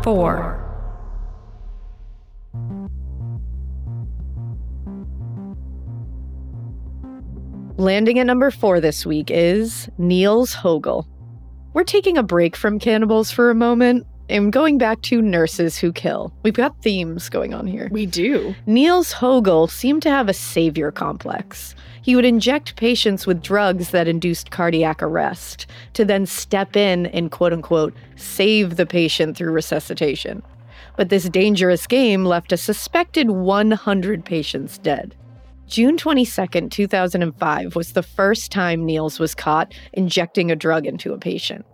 [0.03, 0.59] four,
[7.77, 11.07] Landing at number four this week is Niels Hogel.
[11.73, 15.93] We're taking a break from cannibals for a moment and going back to nurses who
[15.93, 16.33] kill.
[16.41, 17.87] We've got themes going on here.
[17.91, 18.55] We do.
[18.65, 21.75] Niels Hogel seemed to have a savior complex.
[22.01, 27.31] He would inject patients with drugs that induced cardiac arrest to then step in and
[27.31, 30.41] quote unquote save the patient through resuscitation.
[30.97, 35.15] But this dangerous game left a suspected 100 patients dead.
[35.67, 41.19] June 22, 2005 was the first time Niels was caught injecting a drug into a
[41.19, 41.65] patient.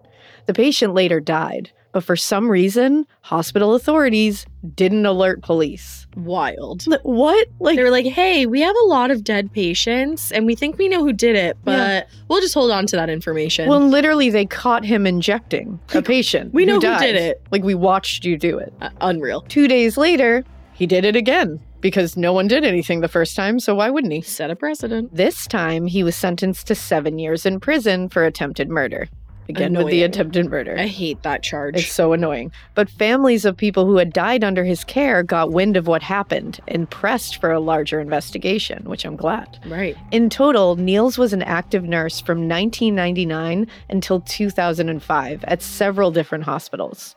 [0.46, 6.06] The patient later died, but for some reason, hospital authorities didn't alert police.
[6.16, 6.84] Wild.
[7.04, 7.48] What?
[7.60, 10.78] Like, They were like, hey, we have a lot of dead patients and we think
[10.78, 12.04] we know who did it, but Yeah.
[12.28, 13.70] we'll just hold on to that information.
[13.70, 16.54] well, literally, they caught him injecting a patient.
[16.54, 17.02] we know who died.
[17.02, 17.42] did it.
[17.52, 18.74] Like, we watched you do it.
[18.82, 19.42] Uh, unreal.
[19.50, 23.60] Two days later, he did it again because no one did anything the first time,
[23.60, 24.22] so why wouldn't he?
[24.22, 25.16] Set a precedent.
[25.16, 29.08] This time, he was sentenced to seven years in prison for attempted murder.
[29.50, 30.76] Again, with the attempted murder.
[30.78, 31.78] I hate that charge.
[31.78, 32.52] It's so annoying.
[32.76, 36.60] But families of people who had died under his care got wind of what happened
[36.68, 39.60] and pressed for a larger investigation, which I'm glad.
[39.66, 39.98] right.
[40.12, 47.16] In total, Niels was an active nurse from 1999 until 2005 at several different hospitals.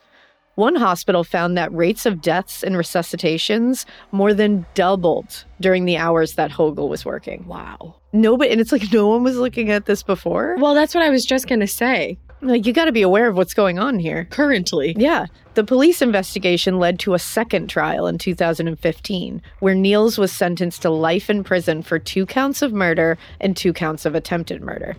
[0.54, 6.34] One hospital found that rates of deaths and resuscitations more than doubled during the hours
[6.34, 7.46] that Hogel was working.
[7.46, 7.96] Wow.
[8.12, 10.56] Nobody, and it's like no one was looking at this before.
[10.58, 12.18] Well, that's what I was just going to say.
[12.42, 14.26] Like, you got to be aware of what's going on here.
[14.26, 14.96] Currently.
[14.98, 15.26] Yeah.
[15.54, 20.90] The police investigation led to a second trial in 2015, where Niels was sentenced to
[20.90, 24.96] life in prison for two counts of murder and two counts of attempted murder.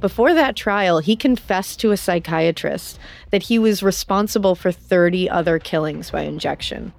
[0.00, 2.98] Before that trial, he confessed to a psychiatrist
[3.30, 6.94] that he was responsible for 30 other killings by injection.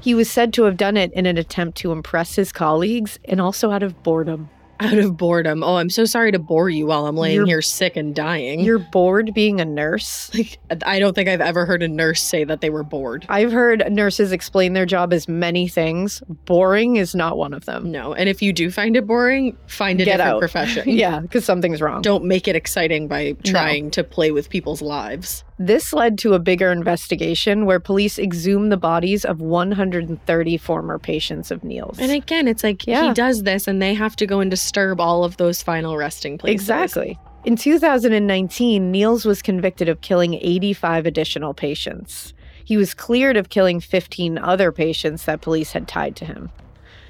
[0.00, 3.40] He was said to have done it in an attempt to impress his colleagues and
[3.40, 4.50] also out of boredom.
[4.80, 5.62] Out of boredom.
[5.62, 8.60] Oh, I'm so sorry to bore you while I'm laying You're- here sick and dying.
[8.60, 10.30] You're bored being a nurse?
[10.34, 13.24] like, I don't think I've ever heard a nurse say that they were bored.
[13.28, 16.22] I've heard nurses explain their job as many things.
[16.44, 17.90] Boring is not one of them.
[17.90, 18.14] No.
[18.14, 20.40] And if you do find it boring, find a Get different out.
[20.40, 20.88] profession.
[20.88, 22.02] Yeah, because something's wrong.
[22.02, 25.44] Don't make it exciting by trying to play with people's lives.
[25.58, 31.50] This led to a bigger investigation where police exhumed the bodies of 130 former patients
[31.52, 31.98] of Neil's.
[32.00, 33.08] And again, it's like Yeah.
[33.08, 36.38] he does this and they have to go and disturb all of those final resting
[36.38, 36.54] places.
[36.62, 37.18] Exactly.
[37.44, 42.32] In 2019, Niels was convicted of killing 85 additional patients.
[42.64, 46.50] He was cleared of killing 15 other patients that police had tied to him.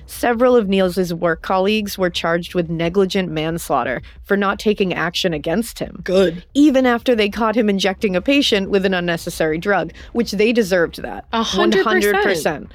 [0.06, 5.78] Several of Niels's work colleagues were charged with negligent manslaughter for not taking action against
[5.78, 6.00] him.
[6.04, 6.44] Good.
[6.54, 11.02] even after they caught him injecting a patient with an unnecessary drug, which they deserved
[11.02, 11.24] that.
[11.32, 12.68] A hundred percent.
[12.68, 12.70] 100%.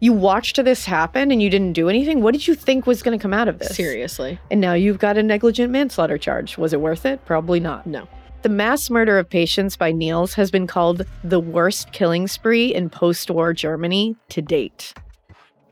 [0.00, 2.20] You watched this happen and you didn't do anything.
[2.20, 3.74] What did you think was going to come out of this?
[3.74, 4.38] Seriously.
[4.50, 6.58] And now you've got a negligent manslaughter charge.
[6.58, 7.24] Was it worth it?
[7.24, 7.86] Probably not.
[7.86, 8.06] No.
[8.42, 12.90] The mass murder of patients by Niels has been called the worst killing spree in
[12.90, 14.92] post war Germany to date.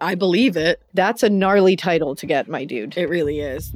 [0.03, 0.83] I believe it.
[0.95, 2.99] That's a gnarly title to get, my dude.
[2.99, 3.73] It really is.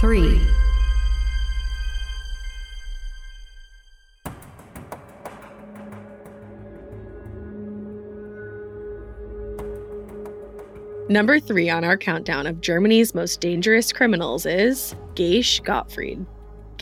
[0.00, 0.40] Three.
[11.08, 16.24] Number three on our countdown of Germany's most dangerous criminals is Gesche Gottfried.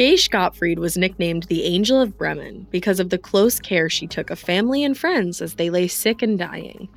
[0.00, 4.30] Gesche Gottfried was nicknamed the Angel of Bremen because of the close care she took
[4.30, 6.88] of family and friends as they lay sick and dying.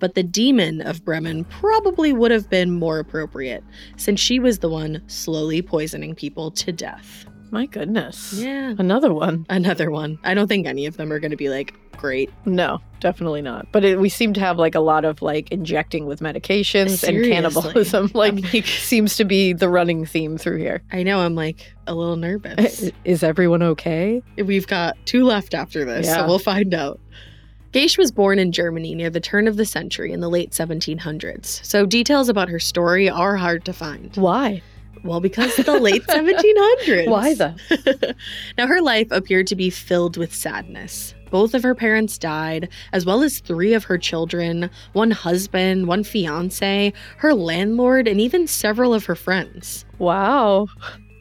[0.00, 3.62] But the demon of Bremen probably would have been more appropriate,
[3.96, 7.24] since she was the one slowly poisoning people to death.
[7.50, 8.32] My goodness.
[8.34, 8.74] Yeah.
[8.78, 9.46] Another one.
[9.48, 10.18] Another one.
[10.24, 12.30] I don't think any of them are going to be like, great.
[12.46, 13.66] No, definitely not.
[13.72, 17.16] But it, we seem to have like a lot of like injecting with medications Seriously.
[17.16, 18.10] and cannibalism.
[18.14, 20.82] Like, like- seems to be the running theme through here.
[20.92, 22.90] I know, I'm like a little nervous.
[23.04, 24.22] Is everyone okay?
[24.36, 26.16] We've got two left after this, Yeah.
[26.16, 27.00] so we'll find out.
[27.72, 31.64] Gesche was born in Germany near the turn of the century in the late 1700s,
[31.64, 34.16] so details about her story are hard to find.
[34.16, 34.60] Why?
[35.02, 37.08] Well, because of the late 1700s.
[37.08, 37.54] Why though?
[38.58, 41.14] now, her life appeared to be filled with sadness.
[41.30, 46.02] Both of her parents died, as well as three of her children, one husband, one
[46.02, 49.84] fiance, her landlord, and even several of her friends.
[49.98, 50.66] Wow.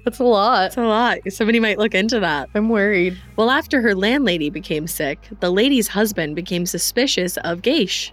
[0.06, 0.62] That's a lot.
[0.62, 1.20] That's a lot.
[1.30, 2.50] Somebody might look into that.
[2.56, 3.18] I'm worried.
[3.36, 8.12] Well, after her landlady became sick, the lady's husband became suspicious of Gesche.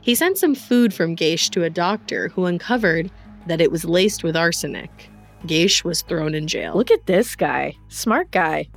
[0.00, 3.10] He sent some food from Gesche to a doctor who uncovered
[3.46, 5.10] that it was laced with arsenic.
[5.46, 6.74] Gesche was thrown in jail.
[6.74, 7.76] Look at this guy.
[7.88, 8.68] Smart guy.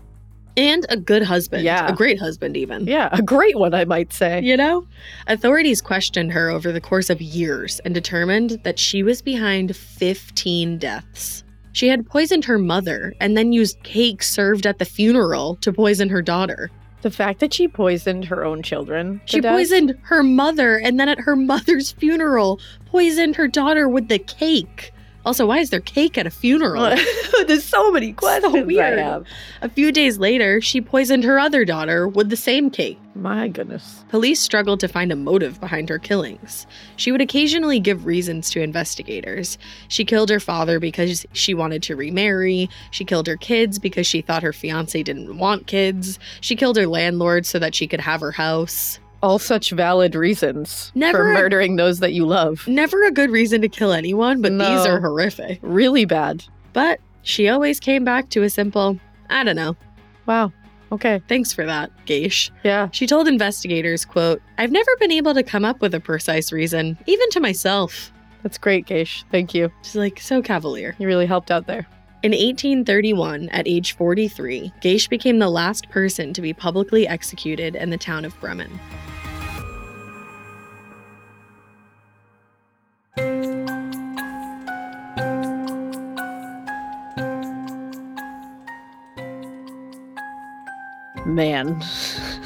[0.57, 1.63] And a good husband.
[1.63, 1.87] Yeah.
[1.87, 2.87] A great husband, even.
[2.87, 4.41] Yeah, a great one, I might say.
[4.41, 4.87] You know?
[5.27, 10.79] Authorities questioned her over the course of years and determined that she was behind 15
[10.79, 11.43] deaths.
[11.73, 16.09] She had poisoned her mother and then used cake served at the funeral to poison
[16.09, 16.71] her daughter.
[17.01, 19.21] The fact that she poisoned her own children.
[19.25, 24.07] She death- poisoned her mother and then at her mother's funeral poisoned her daughter with
[24.07, 24.93] the cake.
[25.27, 26.95] Also, why is there cake at a funeral?
[27.47, 28.97] There's so many questions I weird.
[28.97, 29.25] have.
[29.61, 32.97] a few days later, she poisoned her other daughter with the same cake.
[33.13, 34.05] My goodness.
[34.07, 36.65] Police struggled to find a motive behind her killings.
[36.95, 39.57] She would occasionally give reasons to investigators.
[39.89, 42.69] She killed her father because she wanted to remarry.
[42.91, 46.19] She killed her kids because she thought her fiance didn't want kids.
[46.39, 48.97] She killed her landlord so that she could have her house.
[49.23, 52.67] All such valid reasons Never for a- murdering those that you love.
[52.67, 55.59] Never a good reason to kill anyone, but these are horrific.
[55.61, 56.43] Really bad.
[56.73, 58.99] But she always came back to a simple,
[59.29, 59.75] I don't know.
[60.27, 60.51] Wow.
[60.91, 61.21] Okay.
[61.27, 62.51] Thanks for that, Gesche.
[62.63, 62.89] Yeah.
[62.93, 66.97] She told investigators, quote, I've never been able to come up with a precise reason,
[67.07, 68.13] even to myself.
[68.43, 69.23] That's great, Gesche.
[69.31, 69.71] Thank you.
[69.81, 70.95] She's like, so cavalier.
[70.99, 71.87] You really helped out there.
[72.23, 77.89] In 1831, at age 43, Gesche became the last person to be publicly executed in
[77.89, 78.79] the town of Bremen.
[91.37, 91.81] Man.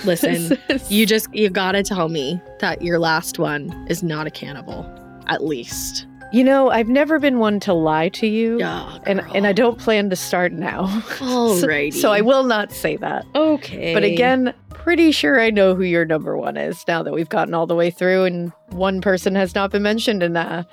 [0.06, 4.30] Listen, is- you just you gotta tell me that your last one is not a
[4.32, 4.86] cannibal,
[5.28, 6.06] at least.
[6.34, 8.58] You know, I've never been one to lie to you.
[8.60, 10.88] Yeah, And and I don't plan to start now.
[11.18, 11.94] So- Alrighty.
[11.94, 13.26] So, I will not say that.
[13.36, 13.94] Okay.
[13.94, 17.54] But again, pretty sure I know who your number one is now that we've gotten
[17.54, 20.64] all the way through and one person has not been mentioned in uh,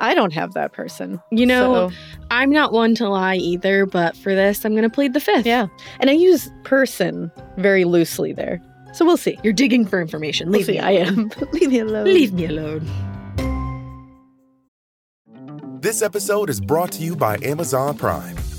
[0.00, 1.20] I don't have that person.
[1.30, 1.94] you know, So,
[2.30, 5.46] I'm not one to lie either, but for this, I'm gonna plead the fifth.
[5.46, 5.66] yeah.
[6.00, 8.60] And I use person very loosely there.
[8.94, 9.38] So we'll see.
[9.44, 10.48] You're digging for information.
[10.50, 11.30] We'll Leave me I am.
[11.52, 12.04] Leave me alone.
[12.06, 12.88] Leave me alone.
[15.80, 18.36] This episode is brought to you by Amazon Prime.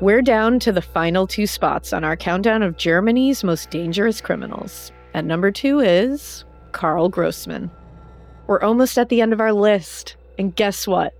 [0.00, 4.92] We're down to the final two spots on our countdown of Germany's most dangerous criminals.
[5.12, 7.68] At number two is Karl Grossman.
[8.46, 10.14] We're almost at the end of our list.
[10.38, 11.14] And guess what?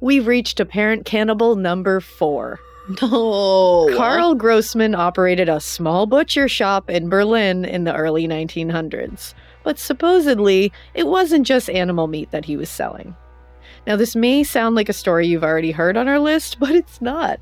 [0.00, 2.58] We've reached apparent cannibal number four.
[3.00, 3.96] Oh, no.
[3.96, 9.32] Karl Grossman operated a small butcher shop in Berlin in the early 1900s,
[9.62, 13.16] but supposedly it wasn't just animal meat that he was selling.
[13.86, 17.00] Now, this may sound like a story you've already heard on our list, but it's
[17.00, 17.40] not.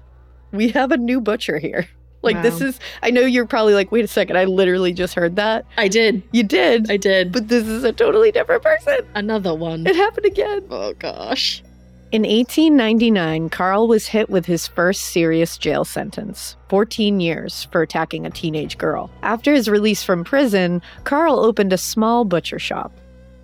[0.52, 1.88] We have a new butcher here.
[2.24, 5.34] Like, this is, I know you're probably like, wait a second, I literally just heard
[5.34, 5.66] that.
[5.76, 6.22] I did.
[6.30, 7.32] You did, I did.
[7.32, 8.98] but this is a totally different person.
[9.16, 9.84] Another one.
[9.88, 10.64] It happened again.
[10.70, 11.64] Oh gosh.
[12.12, 18.24] In 1899, Carl was hit with his first serious jail sentence 14 years for attacking
[18.24, 19.10] a teenage girl.
[19.24, 22.92] After his release from prison, Carl opened a small butcher shop.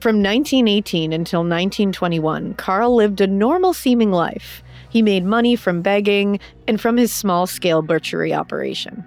[0.00, 4.62] From 1918 until 1921, Carl lived a normal seeming life.
[4.89, 9.05] He made money from begging and from his small scale butchery operation.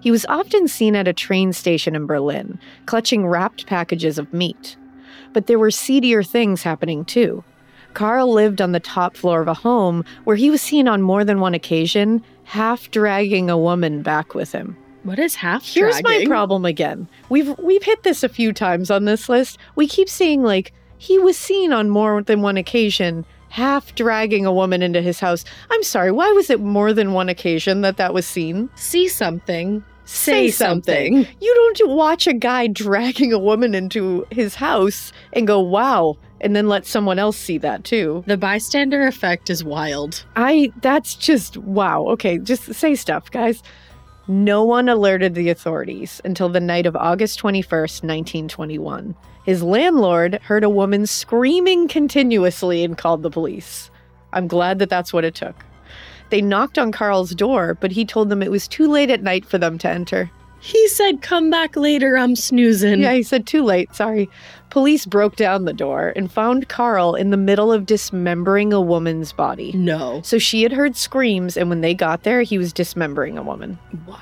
[0.00, 4.76] He was often seen at a train station in Berlin, clutching wrapped packages of meat.
[5.32, 7.42] But there were seedier things happening too.
[7.94, 11.24] Carl lived on the top floor of a home where he was seen on more
[11.24, 14.76] than one occasion, half dragging a woman back with him.
[15.04, 17.08] What is half Here's my problem again.
[17.28, 19.58] We've we've hit this a few times on this list.
[19.76, 24.52] We keep seeing like he was seen on more than one occasion half dragging a
[24.52, 25.44] woman into his house.
[25.70, 28.68] I'm sorry, why was it more than one occasion that that was seen?
[28.74, 29.84] See something.
[30.06, 31.26] Say Say something.
[31.40, 36.56] You don't watch a guy dragging a woman into his house and go, "Wow," and
[36.56, 38.24] then let someone else see that too.
[38.26, 40.24] The bystander effect is wild.
[40.34, 42.06] I that's just wow.
[42.08, 43.62] Okay, just say stuff, guys.
[44.26, 49.14] No one alerted the authorities until the night of August 21st, 1921.
[49.44, 53.90] His landlord heard a woman screaming continuously and called the police.
[54.32, 55.64] I'm glad that that's what it took.
[56.30, 59.44] They knocked on Carl's door, but he told them it was too late at night
[59.44, 60.30] for them to enter.
[60.60, 62.16] He said, "Come back later.
[62.16, 64.30] I'm snoozing." Yeah, he said too late, sorry.
[64.70, 69.30] Police broke down the door and found Carl in the middle of dismembering a woman's
[69.30, 69.72] body.
[69.74, 70.22] No.
[70.24, 73.78] So she had heard screams, and when they got there, he was dismembering a woman.
[74.06, 74.16] Wow.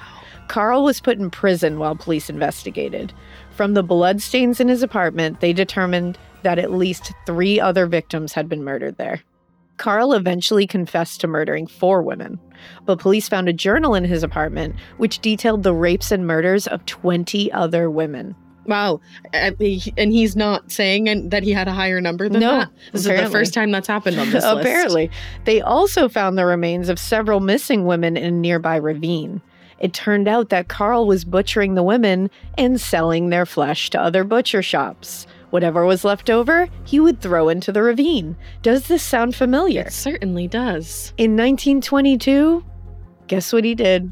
[0.48, 3.12] Carl was put in prison while police investigated.
[3.55, 8.48] From the bloodstains in his apartment, they determined that at least three other victims had
[8.48, 9.22] been murdered there.
[9.76, 12.38] Carl eventually confessed to murdering four women,
[12.84, 16.84] but police found a journal in his apartment which detailed the rapes and murders of
[16.86, 18.34] 20 other women.
[18.64, 19.00] Wow.
[19.32, 19.57] And
[20.12, 22.70] he's not saying that he had a higher number than No, that.
[22.92, 24.57] This is the first time that's happened on this list.
[24.57, 25.11] Apparently.
[25.44, 29.42] They also found the remains of several missing women in a nearby ravine.
[29.83, 34.24] It turned out that Carl was butchering the women and selling their flesh to other
[34.24, 35.26] butcher shops.
[35.51, 38.37] Whatever was left over, he would throw into the ravine.
[38.62, 39.83] Does this sound familiar?
[39.83, 41.12] It certainly does.
[41.18, 42.64] In 1922,
[43.26, 44.11] guess what he did?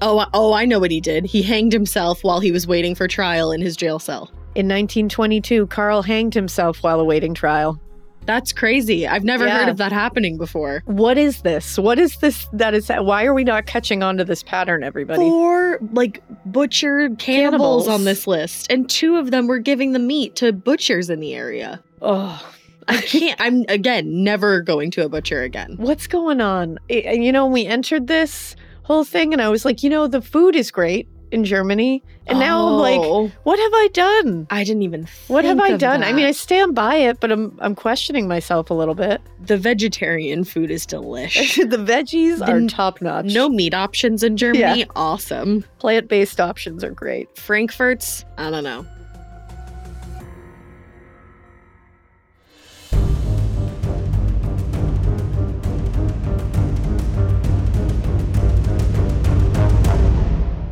[0.00, 1.26] Oh, I- oh, I know what he did.
[1.26, 4.30] He hanged himself while he was waiting for trial in his jail cell.
[4.54, 7.80] In 1922, Carl hanged himself while awaiting trial.
[8.28, 9.06] That's crazy.
[9.08, 9.60] I've never Yeah.
[9.60, 10.82] heard of that happening before.
[10.84, 11.78] What is this?
[11.78, 15.20] What is this that is why are we not catching on to this pattern everybody?
[15.20, 17.88] Four like butchered cannibals, Cannibals.
[17.88, 21.34] on this list, and two of them were giving the meat to butchers in the
[21.34, 21.80] area.
[22.02, 22.46] Oh,
[22.86, 23.40] I can't.
[23.40, 25.76] I'm again never going to a butcher again.
[25.78, 26.78] what's going on?
[26.90, 30.06] I- and you know, we entered this whole thing, and I was like, you know,
[30.06, 34.46] the food is great in Germany, and now I'm like, Oh, what have I done?
[34.50, 35.08] I didn't even.
[35.28, 36.02] What have I done?
[36.02, 39.20] I mean, I stand by it, but I'm I'm questioning myself a little bit.
[39.44, 41.56] the vegetarian food is delish.
[41.70, 43.26] the veggies are top notch.
[43.26, 44.80] no meat options in Germany.
[44.80, 44.84] Yeah.
[44.96, 45.64] Awesome.
[45.78, 47.34] plant based options are great.
[47.38, 48.24] Frankfurt's.
[48.36, 48.86] I don't know.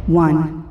[0.07, 0.63] One.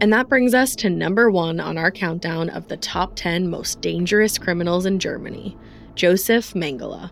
[0.00, 3.80] And that brings us to number one on our countdown of the top 10 most
[3.80, 5.56] dangerous criminals in Germany
[5.94, 7.10] Joseph Mengele.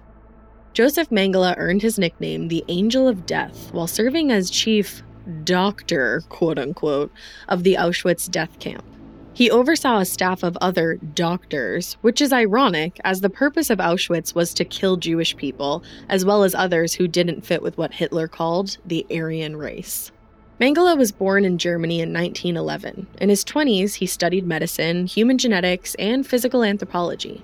[0.74, 5.02] Joseph Mengele earned his nickname the Angel of Death while serving as chief
[5.44, 7.10] doctor, quote unquote,
[7.48, 8.84] of the Auschwitz death camp.
[9.34, 14.32] He oversaw a staff of other doctors, which is ironic as the purpose of Auschwitz
[14.32, 18.28] was to kill Jewish people, as well as others who didn't fit with what Hitler
[18.28, 20.12] called the Aryan race.
[20.60, 23.08] Mengele was born in Germany in 1911.
[23.20, 27.42] In his 20s, he studied medicine, human genetics, and physical anthropology.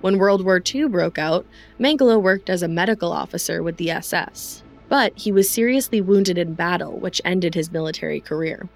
[0.00, 1.46] When World War II broke out,
[1.78, 4.64] Mengele worked as a medical officer with the SS.
[4.88, 8.68] But he was seriously wounded in battle, which ended his military career.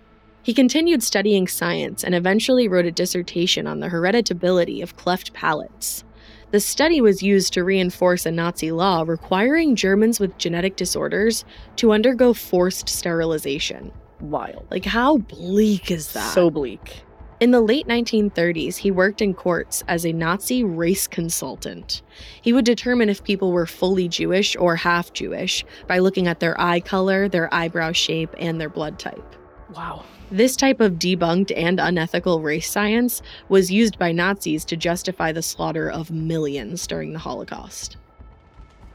[0.44, 6.04] He continued studying science and eventually wrote a dissertation on the hereditability of cleft palates.
[6.50, 11.92] The study was used to reinforce a Nazi law requiring Germans with genetic disorders to
[11.92, 13.90] undergo forced sterilization.
[14.20, 14.66] Wild.
[14.70, 16.34] Like, how bleak is that?
[16.34, 17.02] So bleak.
[17.40, 22.02] In the late 1930s, he worked in courts as a Nazi race consultant.
[22.42, 26.60] He would determine if people were fully Jewish or half Jewish by looking at their
[26.60, 29.36] eye color, their eyebrow shape, and their blood type.
[29.74, 30.04] Wow.
[30.30, 35.42] This type of debunked and unethical race science was used by Nazis to justify the
[35.42, 37.98] slaughter of millions during the Holocaust.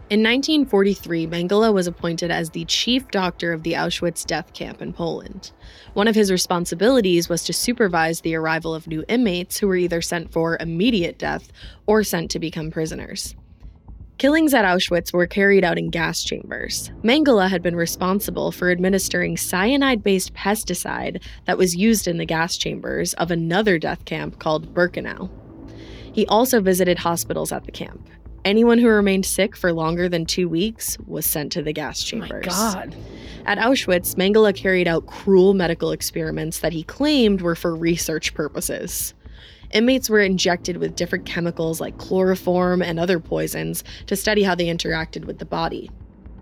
[0.09, 4.91] In 1943, Mengele was appointed as the chief doctor of the Auschwitz death camp in
[4.91, 5.51] Poland.
[5.93, 10.01] One of his responsibilities was to supervise the arrival of new inmates who were either
[10.01, 11.51] sent for immediate death
[11.85, 13.35] or sent to become prisoners.
[14.19, 16.91] Killings at Auschwitz were carried out in gas chambers.
[17.03, 22.57] Mengele had been responsible for administering cyanide based pesticide that was used in the gas
[22.57, 25.29] chambers of another death camp called Birkenau.
[26.11, 28.09] He also visited hospitals at the camp.
[28.43, 32.47] Anyone who remained sick for longer than two weeks was sent to the gas chambers.
[32.49, 32.95] Oh my God.
[33.45, 39.13] At Auschwitz, Mengele carried out cruel medical experiments that he claimed were for research purposes.
[39.71, 44.65] Inmates were injected with different chemicals like chloroform and other poisons to study how they
[44.65, 45.89] interacted with the body.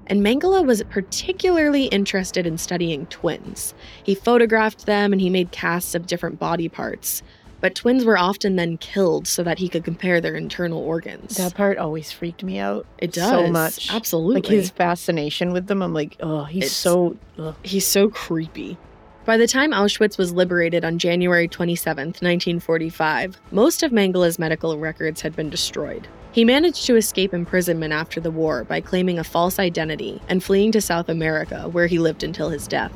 [0.08, 3.74] And Mengele was particularly interested in studying twins.
[4.04, 7.22] He photographed them and he made casts of different body parts.
[7.60, 11.36] But twins were often then killed so that he could compare their internal organs.
[11.38, 12.86] That part always freaked me out.
[13.00, 13.92] it does so much.
[13.94, 14.36] Absolutely.
[14.42, 15.82] Like his fascination with them.
[15.82, 17.18] I'm like, oh, he's It's- so.
[17.40, 17.56] Ugh.
[17.64, 18.78] He's so creepy.
[19.28, 25.20] By the time Auschwitz was liberated on January 27, 1945, most of Mengele's medical records
[25.20, 26.08] had been destroyed.
[26.32, 30.72] He managed to escape imprisonment after the war by claiming a false identity and fleeing
[30.72, 32.94] to South America, where he lived until his death.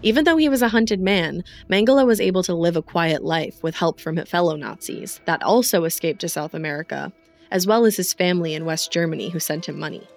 [0.00, 3.62] Even though he was a hunted man, Mengele was able to live a quiet life
[3.62, 7.12] with help from fellow Nazis that also escaped to South America,
[7.50, 10.08] as well as his family in West Germany who sent him money.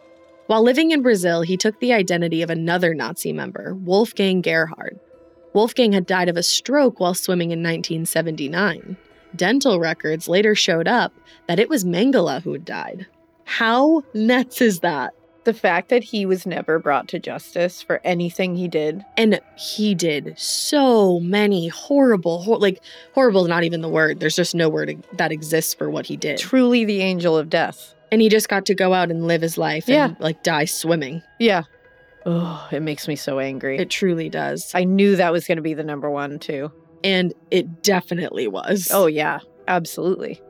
[0.48, 4.98] While living in Brazil, he took the identity of another Nazi member, Wolfgang Gerhard.
[5.56, 8.98] Wolfgang had died of a stroke while swimming in 1979.
[9.34, 11.14] Dental records later showed up
[11.48, 13.08] that it was Mengele who had died.
[13.46, 15.14] How nuts is that?
[15.46, 19.06] The fact that he was never brought to justice for anything he did.
[19.16, 22.82] And he did so many horrible, hor- like
[23.14, 24.20] horrible is not even the word.
[24.20, 26.38] There's just no word that exists for what he did.
[26.38, 27.96] Truly the angel of death.
[28.12, 31.22] And he just got to go out and live his life and like die swimming.
[31.40, 31.64] Yeah.
[32.26, 33.78] Oh, it makes me so angry.
[33.78, 34.72] It truly does.
[34.74, 36.72] I knew that was going to be the number one, too.
[37.04, 38.90] and it definitely was.
[38.92, 39.40] Oh, yeah.
[39.68, 40.42] Absolutely.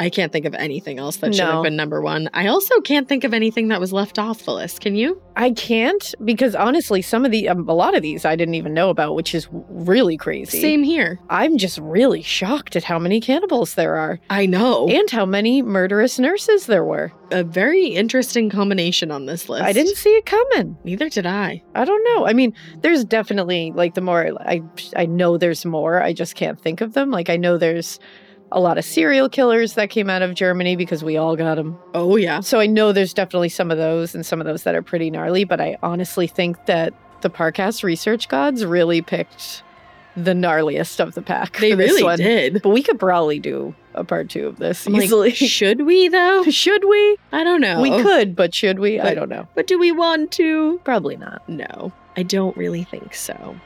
[0.00, 1.52] I can't think of anything else that should No.
[1.52, 2.28] have been number one.
[2.34, 4.80] I also can't think of anything that was left off the list.
[4.80, 5.20] Can you?
[5.36, 8.74] I can't because honestly, some of the, um, a lot of these I didn't even
[8.74, 10.60] know about, which is really crazy.
[10.60, 11.18] Same here.
[11.30, 14.88] I'm just really shocked at how many cannibals there are I know.
[14.88, 17.12] and how many murderous nurses there were.
[17.30, 19.62] a very interesting combination on this list.
[19.62, 20.78] I didn't see it coming.
[20.84, 21.62] Neither did I.
[21.74, 22.26] I don't know.
[22.26, 24.62] I mean, there's definitely like the more I
[24.96, 26.02] I know there's more.
[26.02, 27.10] I just can't think of them.
[27.10, 27.98] Like I know there's
[28.52, 31.78] a lot of serial killers that came out of Germany because we all got them.
[31.94, 32.40] Oh yeah.
[32.40, 35.10] So I know there's definitely some of those and some of those that are pretty
[35.10, 39.62] gnarly, but I honestly think that the Parcast research gods really picked
[40.16, 41.58] the gnarliest of the pack.
[41.58, 42.62] They really did.
[42.62, 45.30] But we could probably do a part two of this I'm like, easily.
[45.34, 46.44] should we though?
[46.50, 47.16] should we?
[47.32, 47.80] I don't know.
[47.80, 49.00] We could, but should we?
[49.00, 49.46] I don't know.
[49.54, 50.80] But do we want to?
[50.84, 51.48] Probably not.
[51.48, 51.92] No.
[52.16, 53.56] I don't really think so.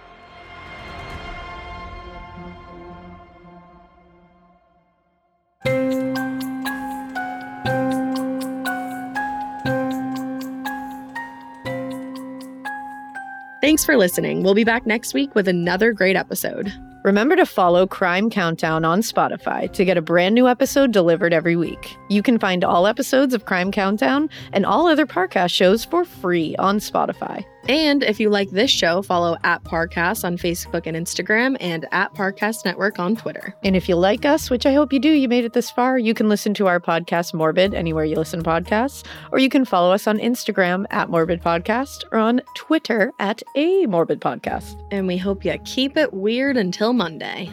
[13.63, 14.43] Thanks for listening.
[14.43, 16.73] We'll be back next week with another great episode.
[17.05, 21.55] Remember to follow Crime Countdown on Spotify to get a brand new episode delivered every
[21.55, 21.97] week.
[22.09, 26.57] You can find all episodes of Crime Countdown and all other Parcast shows for free
[26.57, 27.45] on Spotify.
[27.69, 32.13] And if you like this show, follow at Parcast on Facebook and Instagram and at
[32.15, 33.55] Parcast Network on Twitter.
[33.63, 35.99] And if you like us, which I hope you do, you made it this far,
[35.99, 39.65] you can listen to our podcast Morbid anywhere you listen to podcasts, or you can
[39.65, 44.77] follow us on Instagram at Morbid Podcast or on Twitter at A Morbid Podcast.
[44.91, 47.51] and we hope you keep it weird until Monday.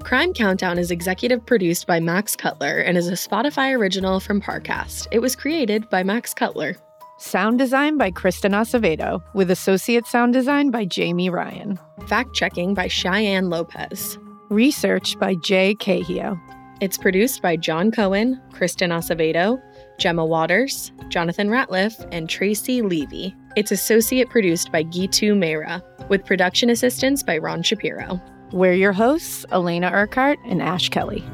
[0.00, 5.08] Crime Countdown is executive produced by Max Cutler and is a Spotify original from Parcast.
[5.10, 6.76] It was created by Max Cutler.
[7.18, 11.78] Sound design by Kristen Acevedo, with associate sound design by Jamie Ryan.
[12.06, 14.18] Fact checking by Cheyenne Lopez.
[14.50, 16.38] Research by Jay Cahio.
[16.82, 19.58] It's produced by John Cohen, Kristen Acevedo,
[19.98, 23.34] Gemma Waters, Jonathan Ratliff, and Tracy Levy.
[23.56, 28.20] It's associate produced by Gitu Mehra, with production assistance by Ron Shapiro.
[28.52, 31.24] We're your hosts, Alaina Urquhart and Ash Kelley.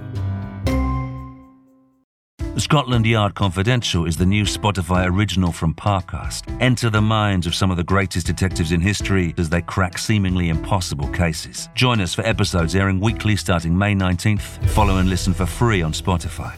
[2.59, 6.55] Scotland Yard Confidential is the new Spotify original from Parcast.
[6.61, 10.51] Enter the minds of some of the greatest detectives in history as they crack seemingly
[10.51, 11.71] impossible cases.
[11.75, 14.69] Join us for episodes airing weekly starting May 19th.
[14.69, 16.55] Follow and listen for free on Spotify.